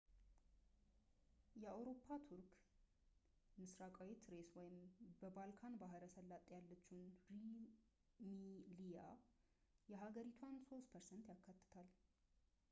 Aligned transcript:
የአውሮፓ 1.63 2.07
ቱርክ 2.29 2.53
ምስራቃዊ 3.61 4.11
ትሬስ 4.23 4.49
ወይም 4.59 4.79
በባልካን 5.21 5.77
ባሕረ 5.83 6.07
ሰላጤ 6.15 6.43
ያለችው 6.55 7.03
ሩሚሊያ 8.29 9.03
የሀገሪቷን 9.93 10.55
3% 10.73 11.33
ያካትታል 11.35 11.89